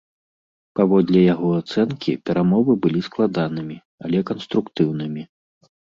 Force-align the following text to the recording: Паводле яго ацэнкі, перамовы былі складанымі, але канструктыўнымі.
Паводле 0.77 1.19
яго 1.33 1.49
ацэнкі, 1.61 2.11
перамовы 2.29 2.73
былі 2.85 3.03
складанымі, 3.09 3.77
але 4.09 4.17
канструктыўнымі. 4.31 5.23